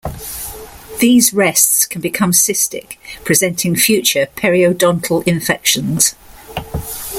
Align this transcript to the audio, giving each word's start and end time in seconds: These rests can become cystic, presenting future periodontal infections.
These 0.99 1.31
rests 1.31 1.85
can 1.85 2.01
become 2.01 2.31
cystic, 2.31 2.97
presenting 3.23 3.75
future 3.75 4.25
periodontal 4.35 5.21
infections. 5.27 6.15